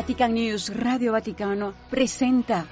Vatican 0.00 0.32
News 0.32 0.74
Radio 0.74 1.12
Vaticano 1.12 1.74
presenta 1.90 2.64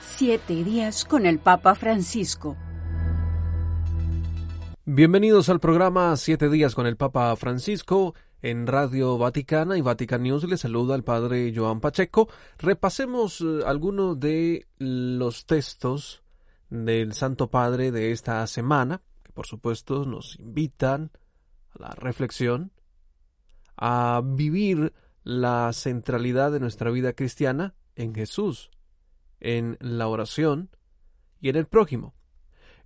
Siete 0.00 0.62
días 0.62 1.04
con 1.04 1.26
el 1.26 1.40
Papa 1.40 1.74
Francisco. 1.74 2.56
Bienvenidos 4.84 5.48
al 5.48 5.58
programa 5.58 6.16
Siete 6.16 6.48
días 6.48 6.76
con 6.76 6.86
el 6.86 6.96
Papa 6.96 7.34
Francisco. 7.34 8.14
En 8.40 8.68
Radio 8.68 9.18
Vaticana 9.18 9.76
y 9.76 9.80
Vatican 9.80 10.22
News 10.22 10.44
le 10.44 10.56
saluda 10.56 10.94
el 10.94 11.02
padre 11.02 11.52
Joan 11.52 11.80
Pacheco. 11.80 12.28
Repasemos 12.56 13.40
eh, 13.40 13.64
algunos 13.66 14.20
de 14.20 14.68
los 14.78 15.44
textos 15.44 16.22
del 16.70 17.14
Santo 17.14 17.50
Padre 17.50 17.90
de 17.90 18.12
esta 18.12 18.46
semana, 18.46 19.02
que 19.24 19.32
por 19.32 19.48
supuesto 19.48 20.04
nos 20.04 20.38
invitan 20.38 21.10
a 21.70 21.82
la 21.82 21.90
reflexión, 21.96 22.70
a 23.76 24.22
vivir 24.24 24.92
la 25.26 25.72
centralidad 25.72 26.52
de 26.52 26.60
nuestra 26.60 26.88
vida 26.92 27.12
cristiana 27.12 27.74
en 27.96 28.14
Jesús, 28.14 28.70
en 29.40 29.76
la 29.80 30.06
oración 30.06 30.70
y 31.40 31.48
en 31.48 31.56
el 31.56 31.66
prójimo. 31.66 32.14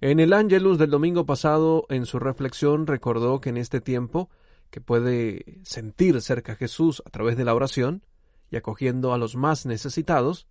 En 0.00 0.20
el 0.20 0.32
Ángelus 0.32 0.78
del 0.78 0.88
domingo 0.88 1.26
pasado, 1.26 1.84
en 1.90 2.06
su 2.06 2.18
reflexión, 2.18 2.86
recordó 2.86 3.42
que 3.42 3.50
en 3.50 3.58
este 3.58 3.82
tiempo, 3.82 4.30
que 4.70 4.80
puede 4.80 5.60
sentir 5.64 6.22
cerca 6.22 6.52
a 6.52 6.56
Jesús 6.56 7.02
a 7.04 7.10
través 7.10 7.36
de 7.36 7.44
la 7.44 7.54
oración 7.54 8.06
y 8.50 8.56
acogiendo 8.56 9.12
a 9.12 9.18
los 9.18 9.36
más 9.36 9.66
necesitados, 9.66 10.46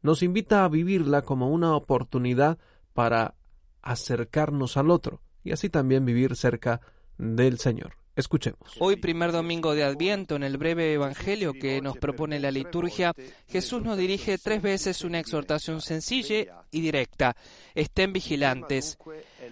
nos 0.00 0.22
invita 0.22 0.64
a 0.64 0.70
vivirla 0.70 1.20
como 1.20 1.50
una 1.50 1.76
oportunidad 1.76 2.56
para 2.94 3.34
acercarnos 3.82 4.78
al 4.78 4.90
otro 4.90 5.20
y 5.44 5.52
así 5.52 5.68
también 5.68 6.06
vivir 6.06 6.34
cerca 6.34 6.80
del 7.18 7.58
Señor. 7.58 7.98
Escuchemos. 8.18 8.74
Hoy, 8.80 8.96
primer 8.96 9.30
domingo 9.30 9.76
de 9.76 9.84
Adviento, 9.84 10.34
en 10.34 10.42
el 10.42 10.56
breve 10.56 10.92
Evangelio 10.92 11.52
que 11.52 11.80
nos 11.80 11.96
propone 11.98 12.40
la 12.40 12.50
liturgia, 12.50 13.12
Jesús 13.46 13.80
nos 13.80 13.96
dirige 13.96 14.38
tres 14.38 14.60
veces 14.60 15.04
una 15.04 15.20
exhortación 15.20 15.80
sencilla 15.80 16.64
y 16.72 16.80
directa. 16.80 17.36
Estén 17.76 18.12
vigilantes. 18.12 18.98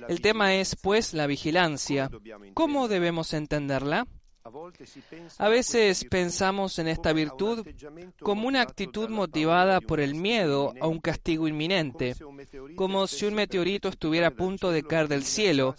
El 0.09 0.21
tema 0.21 0.57
es, 0.57 0.75
pues, 0.75 1.15
la 1.15 1.29
vigilancia. 1.29 2.11
¿Cómo 2.55 2.89
debemos 2.89 3.35
entenderla? 3.35 4.09
A 5.39 5.49
veces 5.49 6.05
pensamos 6.11 6.79
en 6.79 6.89
esta 6.89 7.13
virtud 7.13 7.67
como 8.21 8.49
una 8.49 8.63
actitud 8.63 9.09
motivada 9.09 9.81
por 9.81 10.01
el 10.01 10.15
miedo 10.15 10.75
a 10.81 10.87
un 10.87 11.01
castigo 11.01 11.49
inminente, 11.49 12.15
como 12.77 13.07
si 13.07 13.27
un 13.27 13.35
meteorito 13.35 13.89
estuviera 13.89 14.29
a 14.29 14.31
punto 14.31 14.71
de 14.71 14.83
caer 14.83 15.09
del 15.09 15.25
cielo 15.25 15.75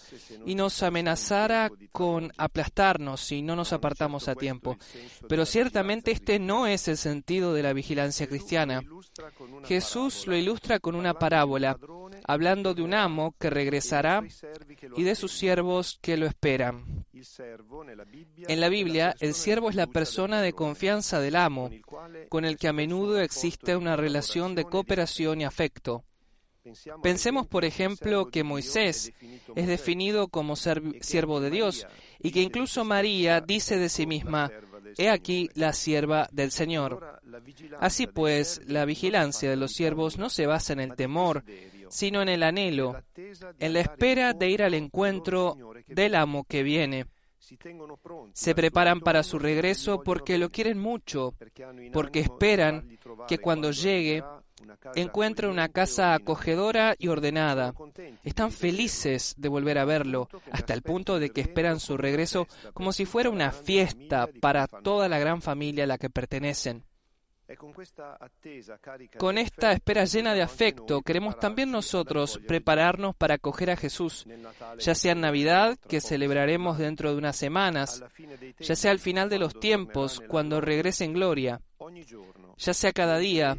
y 0.46 0.56
nos 0.56 0.84
amenazara 0.84 1.72
con 1.92 2.32
aplastarnos 2.38 3.22
si 3.22 3.42
no 3.42 3.56
nos 3.56 3.74
apartamos 3.74 4.28
a 4.28 4.36
tiempo. 4.36 4.78
Pero 5.28 5.46
ciertamente 5.46 6.12
este 6.12 6.40
no 6.40 6.68
es 6.68 6.88
el 6.88 6.98
sentido 6.98 7.54
de 7.54 7.64
la 7.64 7.74
vigilancia 7.74 8.28
cristiana. 8.28 8.82
Jesús 9.66 10.28
lo 10.28 10.36
ilustra 10.36 10.80
con 10.80 10.96
una 10.96 11.14
parábola, 11.14 11.78
hablando 12.26 12.74
de 12.74 12.82
un 12.82 12.94
amo 12.94 13.36
que 13.40 13.50
regresará 13.50 14.24
y 14.96 15.04
de 15.04 15.16
sus 15.16 15.32
siervos 15.32 16.00
que 16.02 16.18
lo 16.18 16.26
esperan. 16.26 16.97
En 18.48 18.60
la 18.60 18.70
Biblia, 18.70 19.16
el 19.20 19.34
siervo 19.34 19.70
es 19.70 19.76
la 19.76 19.88
persona 19.88 20.42
de 20.42 20.54
confianza 20.54 21.20
del 21.20 21.36
amo, 21.36 21.70
con 22.30 22.46
el 22.46 22.58
que 22.58 22.68
a 22.68 22.74
menudo 22.74 23.20
existe 23.20 23.76
una 23.76 23.96
relación 23.96 24.56
de 24.56 24.66
cooperación 24.66 25.42
y 25.42 25.46
afecto. 25.46 26.04
Pensemos, 27.02 27.48
por 27.48 27.64
ejemplo, 27.64 28.28
que 28.28 28.44
Moisés 28.44 29.14
es 29.56 29.68
definido 29.68 30.28
como 30.28 30.56
siervo 30.56 31.40
de 31.40 31.50
Dios 31.50 31.88
y 32.20 32.32
que 32.32 32.42
incluso 32.42 32.84
María 32.84 33.40
dice 33.40 33.78
de 33.78 33.88
sí 33.88 34.06
misma, 34.06 34.52
He 34.98 35.10
aquí 35.10 35.50
la 35.54 35.74
sierva 35.74 36.28
del 36.32 36.52
Señor. 36.52 37.22
Así 37.80 38.08
pues, 38.08 38.62
la 38.66 38.86
vigilancia 38.86 39.50
de 39.50 39.56
los 39.56 39.74
siervos 39.74 40.18
no 40.18 40.30
se 40.30 40.48
basa 40.48 40.74
en 40.74 40.80
el 40.80 40.96
temor, 40.96 41.44
sino 41.90 42.22
en 42.22 42.30
el 42.30 42.44
anhelo, 42.44 43.02
en 43.60 43.74
la 43.74 43.80
espera 43.80 44.34
de 44.34 44.50
ir 44.50 44.64
al 44.64 44.74
encuentro 44.74 45.58
del 45.88 46.16
amo 46.16 46.44
que 46.44 46.64
viene. 46.64 47.06
Se 48.34 48.56
preparan 48.56 49.00
para 49.00 49.24
su 49.24 49.40
regreso 49.40 50.04
porque 50.04 50.38
lo 50.38 50.50
quieren 50.50 50.78
mucho, 50.78 51.34
porque 51.94 52.20
esperan 52.20 52.98
que 53.28 53.38
cuando 53.38 53.72
llegue 53.72 54.24
encuentre 54.96 55.48
una 55.48 55.70
casa 55.70 56.14
acogedora 56.14 56.96
y 56.98 57.08
ordenada. 57.08 57.74
Están 58.24 58.52
felices 58.52 59.36
de 59.38 59.50
volver 59.50 59.78
a 59.78 59.86
verlo, 59.86 60.30
hasta 60.52 60.74
el 60.74 60.82
punto 60.82 61.20
de 61.20 61.30
que 61.30 61.42
esperan 61.42 61.80
su 61.80 61.98
regreso 61.98 62.48
como 62.74 62.92
si 62.92 63.06
fuera 63.06 63.30
una 63.30 63.52
fiesta 63.52 64.28
para 64.42 64.68
toda 64.68 65.08
la 65.10 65.20
gran 65.20 65.42
familia 65.42 65.84
a 65.84 65.88
la 65.88 65.98
que 65.98 66.10
pertenecen. 66.10 66.84
Con 69.18 69.38
esta 69.38 69.72
espera 69.72 70.04
llena 70.06 70.34
de 70.34 70.42
afecto, 70.42 71.02
queremos 71.02 71.40
también 71.40 71.72
nosotros 71.72 72.40
prepararnos 72.46 73.16
para 73.16 73.36
acoger 73.36 73.72
a 73.72 73.78
Jesús, 73.78 74.26
ya 74.80 74.94
sea 74.96 75.14
en 75.14 75.22
Navidad, 75.22 75.78
que 75.88 76.02
celebraremos 76.02 76.78
dentro 76.78 77.12
de 77.12 77.18
unas 77.18 77.38
semanas, 77.38 78.04
ya 78.60 78.76
sea 78.76 78.92
al 78.92 79.00
final 79.00 79.30
de 79.30 79.40
los 79.40 79.60
tiempos, 79.60 80.22
cuando 80.28 80.60
regrese 80.60 81.06
en 81.06 81.14
gloria, 81.14 81.62
ya 82.58 82.74
sea 82.74 82.92
cada 82.92 83.18
día, 83.18 83.58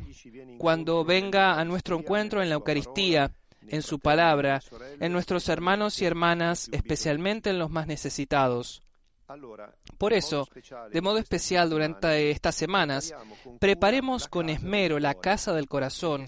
cuando 0.58 1.04
venga 1.04 1.58
a 1.58 1.64
nuestro 1.64 1.98
encuentro 1.98 2.42
en 2.42 2.50
la 2.50 2.56
Eucaristía, 2.56 3.32
en 3.68 3.82
su 3.82 4.00
palabra, 4.00 4.60
en 5.00 5.12
nuestros 5.12 5.48
hermanos 5.48 6.00
y 6.02 6.04
hermanas, 6.04 6.68
especialmente 6.72 7.50
en 7.50 7.58
los 7.58 7.70
más 7.70 7.86
necesitados. 7.86 8.82
Por 9.98 10.12
eso, 10.12 10.48
de 10.90 11.00
modo 11.02 11.18
especial 11.18 11.68
durante 11.68 12.30
estas 12.30 12.54
semanas, 12.54 13.14
preparemos 13.58 14.26
con 14.26 14.48
esmero 14.48 14.98
la 14.98 15.14
casa 15.14 15.52
del 15.52 15.68
corazón 15.68 16.26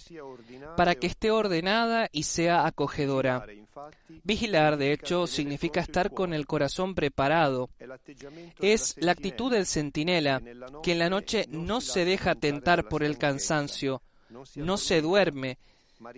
para 0.77 0.95
que 0.95 1.07
esté 1.07 1.31
ordenada 1.31 2.09
y 2.13 2.25
sea 2.25 2.67
acogedora. 2.67 3.47
Vigilar, 4.25 4.77
de 4.77 4.93
hecho, 4.93 5.27
significa 5.27 5.81
estar 5.81 6.13
con 6.13 6.35
el 6.35 6.47
corazón 6.47 6.95
preparado. 6.95 7.71
Es 8.61 8.97
la 8.99 9.13
actitud 9.13 9.51
del 9.51 9.67
centinela 9.67 10.43
que 10.83 10.93
en 10.93 10.99
la 10.99 11.09
noche 11.09 11.47
no 11.49 11.81
se 11.81 12.05
deja 12.05 12.35
tentar 12.35 12.89
por 12.89 13.03
el 13.03 13.17
cansancio, 13.17 14.03
no 14.57 14.77
se 14.77 15.01
duerme, 15.01 15.59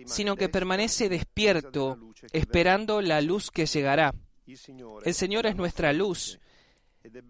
sino 0.05 0.35
que 0.35 0.49
permanece 0.49 1.07
despierto, 1.07 1.97
esperando 2.33 3.01
la 3.01 3.21
luz 3.21 3.51
que 3.51 3.67
llegará. 3.67 4.13
El 5.05 5.13
Señor 5.13 5.45
es 5.45 5.55
nuestra 5.55 5.93
luz 5.93 6.39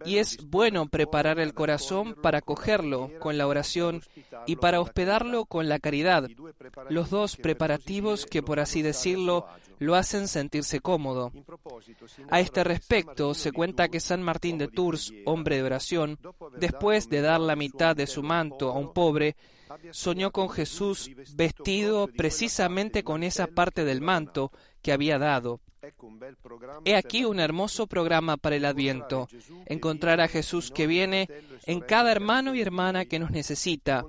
y 0.05 0.17
es 0.17 0.37
bueno 0.49 0.87
preparar 0.87 1.39
el 1.39 1.53
corazón 1.53 2.15
para 2.21 2.41
cogerlo 2.41 3.09
con 3.19 3.37
la 3.37 3.47
oración 3.47 4.01
y 4.45 4.55
para 4.57 4.79
hospedarlo 4.79 5.45
con 5.45 5.67
la 5.67 5.79
caridad, 5.79 6.29
los 6.89 7.09
dos 7.09 7.37
preparativos 7.37 8.25
que, 8.25 8.43
por 8.43 8.59
así 8.59 8.81
decirlo, 8.81 9.47
lo 9.79 9.95
hacen 9.95 10.27
sentirse 10.27 10.79
cómodo. 10.79 11.31
A 12.29 12.39
este 12.39 12.63
respecto, 12.63 13.33
se 13.33 13.51
cuenta 13.51 13.89
que 13.89 13.99
San 13.99 14.21
Martín 14.21 14.57
de 14.57 14.67
Tours, 14.67 15.13
hombre 15.25 15.57
de 15.57 15.63
oración, 15.63 16.19
después 16.57 17.09
de 17.09 17.21
dar 17.21 17.39
la 17.39 17.55
mitad 17.55 17.95
de 17.95 18.07
su 18.07 18.21
manto 18.21 18.69
a 18.69 18.77
un 18.77 18.93
pobre, 18.93 19.35
soñó 19.91 20.31
con 20.31 20.49
Jesús 20.49 21.09
vestido 21.35 22.07
precisamente 22.07 23.03
con 23.03 23.23
esa 23.23 23.47
parte 23.47 23.85
del 23.85 24.01
manto 24.01 24.51
que 24.81 24.91
había 24.91 25.17
dado. 25.17 25.61
He 26.85 26.95
aquí 26.95 27.25
un 27.25 27.39
hermoso 27.39 27.87
programa 27.87 28.37
para 28.37 28.55
el 28.55 28.65
Adviento, 28.65 29.27
encontrar 29.65 30.21
a 30.21 30.27
Jesús 30.27 30.71
que 30.71 30.87
viene 30.87 31.27
en 31.65 31.81
cada 31.81 32.11
hermano 32.11 32.55
y 32.55 32.61
hermana 32.61 33.05
que 33.05 33.19
nos 33.19 33.31
necesita 33.31 34.05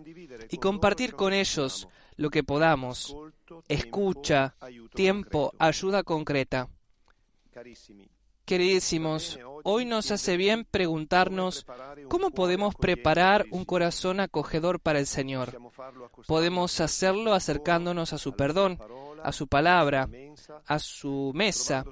y 0.51 0.59
compartir 0.59 1.15
con 1.15 1.33
ellos 1.33 1.89
lo 2.17 2.31
que 2.31 2.45
podamos, 2.45 3.17
escucha, 3.69 4.55
tiempo, 4.95 5.53
ayuda 5.59 6.05
concreta. 6.05 6.69
Queridísimos, 8.45 9.39
hoy 9.63 9.87
nos 9.87 10.11
hace 10.11 10.37
bien 10.37 10.67
preguntarnos 10.71 11.67
cómo 12.09 12.31
podemos 12.31 12.75
preparar 12.75 13.47
un 13.51 13.65
corazón 13.65 14.21
acogedor 14.21 14.81
para 14.81 14.99
el 14.99 15.07
Señor. 15.07 15.59
Podemos 16.27 16.79
hacerlo 16.81 17.33
acercándonos 17.33 18.13
a 18.13 18.19
su 18.19 18.35
perdón, 18.35 18.79
a 19.25 19.33
su 19.33 19.49
palabra, 19.49 20.09
a 20.67 20.79
su 20.79 21.33
mesa, 21.35 21.85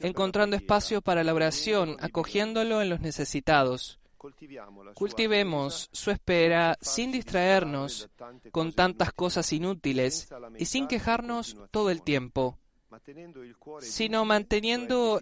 encontrando 0.00 0.56
espacio 0.56 1.02
para 1.02 1.24
la 1.24 1.34
oración, 1.34 1.96
acogiéndolo 2.00 2.80
en 2.80 2.88
los 2.88 3.00
necesitados. 3.00 3.98
Cultivemos 4.94 5.88
su 5.92 6.10
espera 6.10 6.76
sin 6.80 7.12
distraernos 7.12 8.08
con 8.50 8.72
tantas 8.72 9.12
cosas 9.12 9.52
inútiles 9.52 10.28
y 10.58 10.64
sin 10.64 10.88
quejarnos 10.88 11.56
todo 11.70 11.90
el 11.90 12.02
tiempo 12.02 12.58
sino 13.80 14.24
manteniendo 14.24 15.20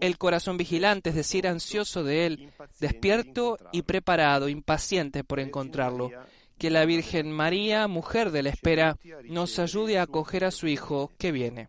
el 0.00 0.18
corazón 0.18 0.56
vigilante, 0.56 1.10
es 1.10 1.16
decir, 1.16 1.46
ansioso 1.46 2.02
de 2.04 2.26
Él, 2.26 2.52
despierto 2.80 3.58
y 3.72 3.82
preparado, 3.82 4.48
impaciente 4.48 5.24
por 5.24 5.40
encontrarlo. 5.40 6.10
Que 6.58 6.70
la 6.70 6.86
Virgen 6.86 7.30
María, 7.32 7.86
mujer 7.86 8.30
de 8.30 8.42
la 8.42 8.48
espera, 8.48 8.96
nos 9.24 9.58
ayude 9.58 9.98
a 9.98 10.02
acoger 10.02 10.42
a 10.42 10.50
su 10.50 10.66
Hijo 10.66 11.12
que 11.18 11.30
viene. 11.30 11.66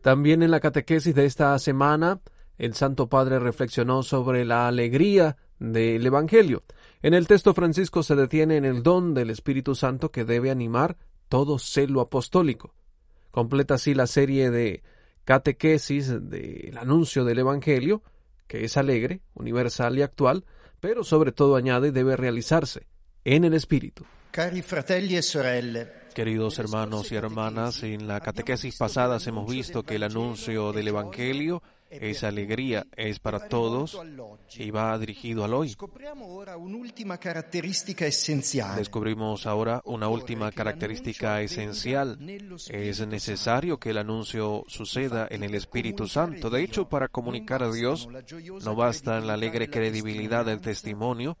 También 0.00 0.44
en 0.44 0.52
la 0.52 0.60
catequesis 0.60 1.12
de 1.12 1.24
esta 1.24 1.58
semana, 1.58 2.20
el 2.56 2.74
Santo 2.74 3.08
Padre 3.08 3.40
reflexionó 3.40 4.04
sobre 4.04 4.44
la 4.44 4.68
alegría 4.68 5.36
del 5.58 6.06
Evangelio. 6.06 6.62
En 7.02 7.14
el 7.14 7.26
texto 7.26 7.52
Francisco 7.52 8.04
se 8.04 8.14
detiene 8.14 8.58
en 8.58 8.64
el 8.64 8.84
don 8.84 9.12
del 9.12 9.30
Espíritu 9.30 9.74
Santo 9.74 10.12
que 10.12 10.24
debe 10.24 10.52
animar 10.52 10.96
todo 11.28 11.58
celo 11.58 12.00
apostólico. 12.00 12.74
Completa 13.32 13.74
así 13.74 13.92
la 13.92 14.06
serie 14.06 14.50
de 14.50 14.84
catequesis 15.24 16.28
del 16.30 16.78
anuncio 16.78 17.24
del 17.24 17.40
Evangelio, 17.40 18.02
que 18.46 18.64
es 18.64 18.76
alegre, 18.76 19.22
universal 19.34 19.98
y 19.98 20.02
actual, 20.02 20.44
pero 20.78 21.02
sobre 21.02 21.32
todo 21.32 21.56
añade 21.56 21.90
debe 21.90 22.14
realizarse 22.14 22.86
en 23.24 23.44
el 23.44 23.54
Espíritu. 23.54 24.04
Cari 24.30 24.62
fratelli 24.62 25.16
e 25.16 25.22
sorelle, 25.22 26.04
Queridos 26.14 26.60
hermanos 26.60 27.10
y 27.10 27.16
hermanas, 27.16 27.82
en 27.82 28.06
la 28.06 28.20
catequesis 28.20 28.76
pasadas 28.76 29.26
hemos 29.26 29.50
visto 29.50 29.82
que 29.82 29.96
el 29.96 30.04
anuncio 30.04 30.72
del 30.72 30.86
Evangelio 30.86 31.60
esa 32.00 32.28
alegría 32.28 32.86
es 32.96 33.18
para 33.18 33.48
todos 33.48 33.98
y 34.56 34.70
va 34.70 34.98
dirigido 34.98 35.44
al 35.44 35.54
hoy. 35.54 35.76
Descubrimos 38.76 39.46
ahora 39.46 39.82
una 39.84 40.08
última 40.08 40.50
característica 40.52 41.40
esencial. 41.40 42.18
Es 42.68 43.06
necesario 43.06 43.78
que 43.78 43.90
el 43.90 43.98
anuncio 43.98 44.64
suceda 44.68 45.26
en 45.30 45.42
el 45.42 45.54
Espíritu 45.54 46.06
Santo. 46.06 46.50
De 46.50 46.62
hecho, 46.62 46.88
para 46.88 47.08
comunicar 47.08 47.62
a 47.62 47.72
Dios 47.72 48.08
no 48.64 48.74
basta 48.74 49.20
la 49.20 49.34
alegre 49.34 49.70
credibilidad 49.70 50.44
del 50.44 50.60
testimonio, 50.60 51.36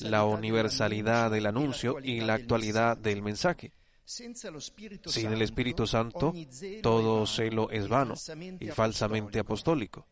la 0.00 0.24
universalidad 0.24 1.30
del 1.30 1.46
anuncio 1.46 1.98
y 2.02 2.20
la 2.20 2.34
actualidad 2.34 2.96
del 2.96 3.22
mensaje. 3.22 3.72
Sin 4.04 4.34
el 5.32 5.42
Espíritu 5.42 5.86
Santo, 5.86 6.32
todo 6.82 7.26
celo 7.26 7.70
es 7.70 7.88
vano 7.88 8.14
y 8.60 8.68
falsamente 8.68 9.38
apostólico. 9.38 10.06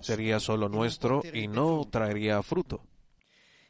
Sería 0.00 0.40
solo 0.40 0.68
nuestro 0.68 1.22
y 1.32 1.46
no 1.48 1.86
traería 1.90 2.42
fruto. 2.42 2.82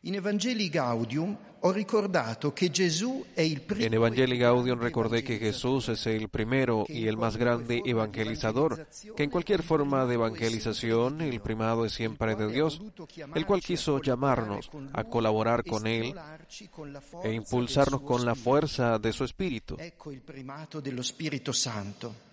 En 0.01 0.15
Evangelii 0.15 0.69
Gaudium 0.69 1.37
ho 1.61 1.73
ricordato 1.73 2.53
che 2.53 2.71
Gesù 2.71 3.25
è 3.35 3.41
il 3.41 3.61
primo 3.63 3.85
En 3.85 3.93
Evangelii 3.93 4.39
Gaudium 4.39 4.79
recordé 4.79 5.25
que 5.25 5.39
Jesús 5.39 5.89
es 5.89 6.07
el 6.07 6.29
primero 6.29 6.85
y 6.87 7.09
el 7.09 7.17
más 7.17 7.37
grande 7.37 7.83
evangelizador, 7.85 8.87
que 9.17 9.25
en 9.25 9.31
cualquier 9.31 9.65
forma 9.65 10.07
de 10.07 10.15
evangelización 10.15 11.21
el 11.21 11.41
primado 11.41 11.85
es 11.85 11.95
siempre 11.95 12.37
de 12.37 12.47
Dios, 12.47 12.81
el 13.35 13.45
cual 13.45 13.61
quiso 13.61 14.01
llamarnos 14.01 14.71
a 14.93 15.03
colaborar 15.03 15.65
con 15.65 15.89
Él 15.89 16.15
e 17.25 17.33
impulsarnos 17.33 18.03
con 18.03 18.25
la 18.25 18.37
fuerza 18.37 19.01
de 19.01 19.13
su 19.13 19.25
Espíritu. 19.25 19.77
Ecco 19.81 20.13
il 20.13 20.21
primato 20.21 20.79
dello 20.81 21.03
Spirito 21.03 21.53
Santo. 21.53 22.28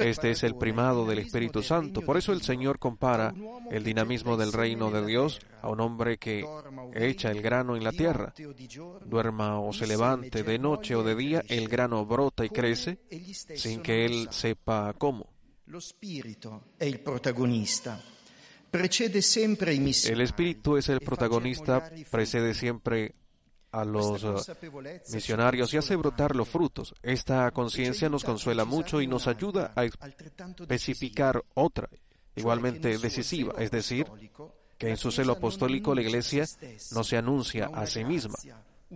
Este 0.00 0.30
es 0.30 0.42
el 0.42 0.56
primado 0.56 1.06
del 1.06 1.20
Espíritu 1.20 1.62
Santo. 1.62 2.00
Por 2.00 2.16
eso 2.16 2.32
el 2.32 2.42
Señor 2.42 2.78
compara 2.78 3.32
el 3.70 3.84
dinamismo 3.84 4.36
del 4.36 4.52
reino 4.52 4.90
de 4.90 5.06
Dios 5.06 5.40
a 5.60 5.68
un 5.68 5.80
hombre 5.80 6.18
que 6.18 6.44
echa 6.94 7.30
el 7.30 7.40
grano 7.40 7.76
en 7.76 7.84
la 7.84 7.92
tierra. 7.92 8.34
Duerma 9.04 9.60
o 9.60 9.72
se 9.72 9.86
levante 9.86 10.42
de 10.42 10.58
noche 10.58 10.96
o 10.96 11.02
de 11.02 11.14
día, 11.14 11.42
el 11.48 11.68
grano 11.68 12.04
brota 12.04 12.44
y 12.44 12.48
crece 12.48 12.98
sin 13.54 13.80
que 13.80 14.04
él 14.06 14.28
sepa 14.30 14.92
cómo. 14.98 15.28
El 20.06 20.20
Espíritu 20.20 20.76
es 20.76 20.88
el 20.88 21.00
protagonista, 21.00 21.90
precede 22.10 22.54
siempre 22.54 23.14
a 23.72 23.84
los 23.84 24.22
uh, 24.22 24.36
misionarios 25.12 25.72
y 25.72 25.78
hace 25.78 25.96
brotar 25.96 26.36
los 26.36 26.48
frutos. 26.48 26.94
Esta 27.02 27.50
conciencia 27.50 28.08
nos 28.08 28.22
consuela 28.22 28.64
mucho 28.64 29.00
y 29.00 29.06
nos 29.06 29.26
ayuda 29.26 29.72
a 29.74 29.84
especificar 29.84 31.42
otra, 31.54 31.88
igualmente 32.36 32.98
decisiva, 32.98 33.54
es 33.58 33.70
decir, 33.70 34.06
que 34.78 34.90
en 34.90 34.96
su 34.96 35.10
celo 35.10 35.32
apostólico 35.32 35.94
la 35.94 36.02
Iglesia 36.02 36.44
no 36.92 37.02
se 37.02 37.16
anuncia 37.16 37.70
a 37.72 37.86
sí 37.86 38.04
misma, 38.04 38.34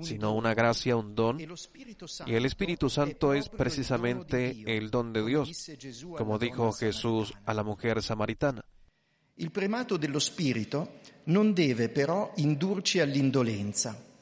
sino 0.02 0.34
una 0.34 0.52
gracia, 0.52 0.94
un 0.94 1.14
don, 1.14 1.40
y 1.40 2.34
el 2.34 2.44
Espíritu 2.44 2.90
Santo 2.90 3.32
es 3.32 3.48
precisamente 3.48 4.76
el 4.76 4.90
don 4.90 5.12
de 5.12 5.24
Dios, 5.24 5.70
como 6.16 6.38
dijo 6.38 6.70
Jesús 6.72 7.32
a 7.46 7.54
la 7.54 7.62
mujer 7.62 8.02
samaritana. 8.02 8.64
Il 9.38 9.50
primato 9.50 9.98
dello 9.98 10.18
Spirito 10.18 11.00
non 11.24 11.52
deve 11.52 11.90
però 11.90 12.32
indurci 12.36 13.00
all'indolenza. 13.00 14.15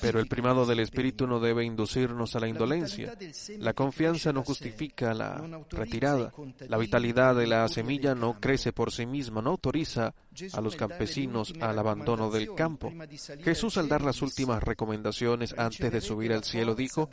Pero 0.00 0.20
el 0.20 0.26
primado 0.26 0.64
del 0.66 0.80
Espíritu 0.80 1.26
no 1.26 1.40
debe 1.40 1.64
inducirnos 1.64 2.34
a 2.34 2.40
la 2.40 2.48
indolencia. 2.48 3.14
La 3.58 3.74
confianza 3.74 4.32
no 4.32 4.42
justifica 4.42 5.14
la 5.14 5.42
retirada. 5.70 6.32
La 6.68 6.78
vitalidad 6.78 7.34
de 7.34 7.46
la 7.46 7.68
semilla 7.68 8.14
no 8.14 8.40
crece 8.40 8.72
por 8.72 8.92
sí 8.92 9.06
misma, 9.06 9.42
no 9.42 9.50
autoriza 9.50 10.14
a 10.52 10.60
los 10.60 10.76
campesinos 10.76 11.52
al 11.60 11.78
abandono 11.78 12.30
del 12.30 12.54
campo. 12.54 12.92
Jesús 13.42 13.76
al 13.76 13.88
dar 13.88 14.02
las 14.02 14.22
últimas 14.22 14.62
recomendaciones 14.62 15.54
antes 15.58 15.90
de 15.92 16.00
subir 16.00 16.32
al 16.32 16.44
cielo 16.44 16.74
dijo, 16.74 17.08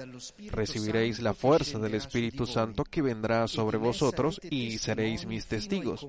recibiréis 0.52 1.22
la 1.22 1.34
fuerza 1.34 1.80
del 1.80 1.96
Espíritu 1.96 2.46
Santo 2.46 2.84
que 2.84 3.02
vendrá 3.02 3.48
sobre 3.48 3.78
vosotros 3.78 4.40
y 4.50 4.78
seréis 4.78 5.26
mis 5.26 5.48
testigos 5.48 6.08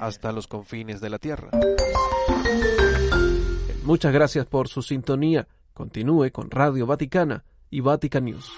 hasta 0.00 0.32
los 0.32 0.46
confines 0.46 1.00
de 1.00 1.10
la 1.10 1.18
tierra. 1.18 1.50
Muchas 3.88 4.12
gracias 4.12 4.44
por 4.44 4.68
su 4.68 4.82
sintonía. 4.82 5.48
Continúe 5.72 6.30
con 6.30 6.50
Radio 6.50 6.84
Vaticana 6.84 7.44
y 7.70 7.80
Vatican 7.80 8.26
News. 8.26 8.52